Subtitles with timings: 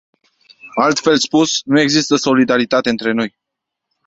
[0.75, 3.35] Altfel spus, nu există solidaritate între noi.